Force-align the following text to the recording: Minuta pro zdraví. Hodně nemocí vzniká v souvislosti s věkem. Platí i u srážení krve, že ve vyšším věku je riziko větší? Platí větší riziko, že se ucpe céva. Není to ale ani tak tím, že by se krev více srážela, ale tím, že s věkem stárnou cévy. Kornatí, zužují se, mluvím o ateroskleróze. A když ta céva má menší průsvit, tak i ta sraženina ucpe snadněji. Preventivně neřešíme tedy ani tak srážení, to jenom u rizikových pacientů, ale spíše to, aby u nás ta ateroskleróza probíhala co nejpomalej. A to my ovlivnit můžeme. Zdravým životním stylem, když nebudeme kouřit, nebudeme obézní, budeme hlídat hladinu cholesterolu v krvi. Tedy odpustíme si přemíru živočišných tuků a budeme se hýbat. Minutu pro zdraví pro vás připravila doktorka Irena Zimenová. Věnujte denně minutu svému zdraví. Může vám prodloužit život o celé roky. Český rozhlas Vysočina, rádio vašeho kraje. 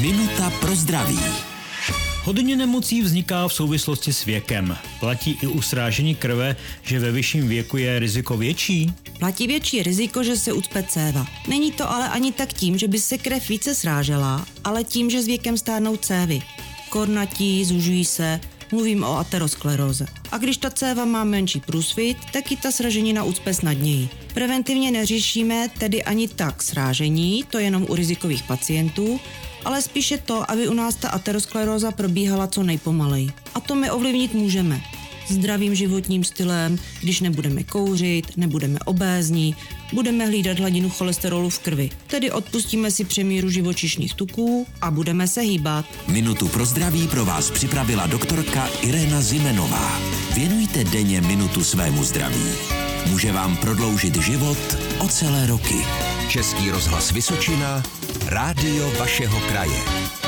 Minuta 0.00 0.50
pro 0.60 0.76
zdraví. 0.76 1.18
Hodně 2.22 2.56
nemocí 2.56 3.02
vzniká 3.02 3.48
v 3.48 3.52
souvislosti 3.52 4.12
s 4.12 4.24
věkem. 4.24 4.76
Platí 5.00 5.38
i 5.42 5.46
u 5.46 5.62
srážení 5.62 6.14
krve, 6.14 6.56
že 6.82 6.98
ve 6.98 7.12
vyšším 7.12 7.48
věku 7.48 7.76
je 7.76 7.98
riziko 7.98 8.36
větší? 8.36 8.92
Platí 9.18 9.46
větší 9.46 9.82
riziko, 9.82 10.24
že 10.24 10.36
se 10.36 10.52
ucpe 10.52 10.82
céva. 10.82 11.26
Není 11.48 11.72
to 11.72 11.90
ale 11.90 12.08
ani 12.08 12.32
tak 12.32 12.52
tím, 12.52 12.78
že 12.78 12.88
by 12.88 13.00
se 13.00 13.18
krev 13.18 13.48
více 13.48 13.74
srážela, 13.74 14.46
ale 14.64 14.84
tím, 14.84 15.10
že 15.10 15.22
s 15.22 15.26
věkem 15.26 15.58
stárnou 15.58 15.96
cévy. 15.96 16.42
Kornatí, 16.88 17.64
zužují 17.64 18.04
se, 18.04 18.40
mluvím 18.72 19.04
o 19.04 19.18
ateroskleróze. 19.18 20.06
A 20.32 20.38
když 20.38 20.56
ta 20.56 20.70
céva 20.70 21.04
má 21.04 21.24
menší 21.24 21.60
průsvit, 21.60 22.16
tak 22.32 22.52
i 22.52 22.56
ta 22.56 22.70
sraženina 22.70 23.24
ucpe 23.24 23.54
snadněji. 23.54 24.08
Preventivně 24.34 24.90
neřešíme 24.90 25.68
tedy 25.78 26.04
ani 26.04 26.28
tak 26.28 26.62
srážení, 26.62 27.44
to 27.50 27.58
jenom 27.58 27.86
u 27.88 27.94
rizikových 27.94 28.42
pacientů, 28.42 29.20
ale 29.64 29.82
spíše 29.82 30.18
to, 30.18 30.50
aby 30.50 30.68
u 30.68 30.74
nás 30.74 30.96
ta 30.96 31.08
ateroskleróza 31.08 31.90
probíhala 31.90 32.46
co 32.46 32.62
nejpomalej. 32.62 33.30
A 33.54 33.60
to 33.60 33.74
my 33.74 33.90
ovlivnit 33.90 34.34
můžeme. 34.34 34.80
Zdravým 35.30 35.74
životním 35.74 36.24
stylem, 36.24 36.78
když 37.02 37.20
nebudeme 37.20 37.64
kouřit, 37.64 38.36
nebudeme 38.36 38.78
obézní, 38.84 39.56
budeme 39.92 40.26
hlídat 40.26 40.58
hladinu 40.58 40.90
cholesterolu 40.90 41.50
v 41.50 41.58
krvi. 41.58 41.90
Tedy 42.06 42.30
odpustíme 42.30 42.90
si 42.90 43.04
přemíru 43.04 43.50
živočišných 43.50 44.14
tuků 44.14 44.66
a 44.80 44.90
budeme 44.90 45.28
se 45.28 45.40
hýbat. 45.40 45.84
Minutu 46.08 46.48
pro 46.48 46.64
zdraví 46.64 47.08
pro 47.08 47.24
vás 47.24 47.50
připravila 47.50 48.06
doktorka 48.06 48.68
Irena 48.82 49.20
Zimenová. 49.20 50.00
Věnujte 50.34 50.84
denně 50.84 51.20
minutu 51.20 51.64
svému 51.64 52.04
zdraví. 52.04 52.44
Může 53.06 53.32
vám 53.32 53.56
prodloužit 53.56 54.16
život 54.16 54.58
o 54.98 55.08
celé 55.08 55.46
roky. 55.46 55.76
Český 56.28 56.70
rozhlas 56.70 57.12
Vysočina, 57.12 57.82
rádio 58.26 58.92
vašeho 58.98 59.40
kraje. 59.40 60.19